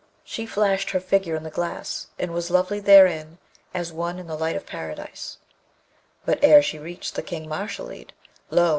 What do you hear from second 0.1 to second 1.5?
She flashed her figure in